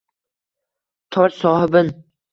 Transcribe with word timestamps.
Toj 1.17 1.29
sohibin 1.37 1.93